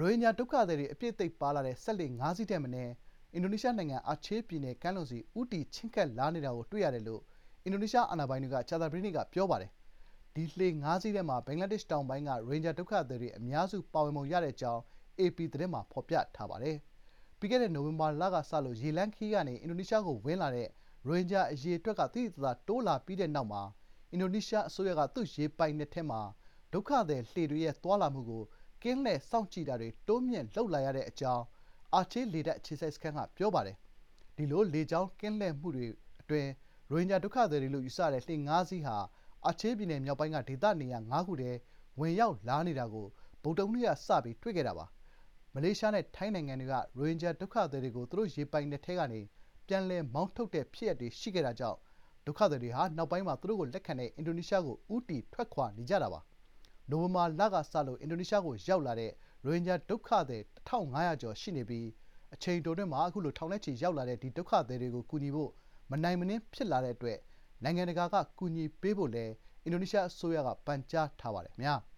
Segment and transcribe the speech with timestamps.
[0.00, 2.92] ရိုဟင်ဂျာဒုက္ခသည်တွေအပြည့်အသိပ်ပါလာတဲ့စက်လှေငါးစီးထက်မနည်း
[3.34, 7.22] အင်ဒိုနီးရှားနိုင်ငံအာချေးပြည်နယ်ကမ်းလွန်ဆီဦးတည်ချဉ်းကပ်လာနေတာကိုတွေ့ရတယ်လို့
[7.64, 9.70] အင်ဒိုနီးရှားအာဏာပိုင်တွေကကြာသပတေးနေ့ကပြောပါတယ်။
[10.34, 14.82] ဒီလှေငါးစီးထဲမှာဘင်္ဂလားဒေ့ရှ်တောင်ပိုင်းကရိုဟင်ဂျာဒုက္ခသည်တွေအများစုပါဝင်ပုံရကြောင်း
[15.18, 16.76] အေပီသတင်းမှာဖော်ပြထားပါတယ်။
[17.38, 20.68] ပြီးခဲ့တဲ့နိုဝင်ဘာလကစလို့ရေလမ်းခရီးကနေအင်ဒိုနီးရှားကိုဝင်လာတဲ့
[21.06, 23.62] ရိုဟင်ဂျာအရေအတွက်ကသိသိသာသာတိုးလာပြီးတဲ့နောက်မှာ
[24.10, 26.20] အင်ဒိုနီးရှားအစိုးရကသူ့ရေပိုင်နက်ထဲမှာ
[26.72, 28.42] ဒုက္ခသည်လှေတွေရဲ့သွားလာမှုကို
[28.82, 31.44] ကင်းလှည့်စောင့်ကြည့်တာတွေတိုးမြှင့်လုပ်လာရတဲ့အကြောင်း
[31.94, 33.76] အာချေးလေတပ်အခြေစိုက်စခန်းကပြောပါတယ်။
[34.36, 35.86] ဒီလိုလေကြောင်းကင်းလှည့်မှုတွေ
[36.20, 36.48] အတွင်း
[36.90, 38.96] ရိုဟင်ဂျာဒုက္ခသည်တွေလို့ယူဆရတဲ့လှေငါးစီးဟာ
[39.46, 41.52] အာချေးပြည်နယ်မြောက်ပိုင်းကဒေသနေရာငါးခုထဲ
[42.00, 43.06] ဝင်ရောက်လာနေတာကို
[43.42, 44.86] ဗုဒ္ဓဟူးနေ့ကစပြီးတွေ့ခဲ့တာပါ။
[45.54, 49.20] မလေးရှားနဲ့ထိုင်းနိုင်ငံတွေကရိုဟင်ဂျာဒုက္ခသည်တွေကိုသူတို့ရေပိုင်နက်ထဲကနေ
[49.68, 51.78] ပြန်လည်မောင်းထုတ်တဲ့ဖြစ်ရပ်တွေရှိခဲ့တာကြောင့်
[52.26, 56.20] ဒုက္ခသည်တွေဟာနောက်ပိုင်းမှာသူတို့ကိုလက်ခံတဲ့အင်ဒိုနီးရှားကိုဦးတည်ထွက်ခွာနေကြတာပါ။
[56.90, 59.12] နိုဝင်ဘာလကစလို့အင်ဒိုနီးရှားကိုရောက်လာတဲ့
[59.44, 61.86] ရိုဟင်ဂျာဒုက္ခသည်၁,၅၀၀ကျော်ရှိနေပြီး
[62.34, 65.50] အချိန်တိုအတွင်းမှာအခုလိုထောင်နဲ့ချီရောက်လာတဲ့ဒီဒုက္ခသည်တွေကိုကူညီဖို့
[65.90, 67.18] မနိုင်မနင်းဖြစ်လာတဲ့အတွက်
[67.62, 69.32] နိုင်ငံတကာကကူညီပေးဖို့လည်း
[69.64, 71.76] အင်ဒိုနီးရှားအစိုးရကပန်ကြားထားပါတယ်ခင်ဗျာ။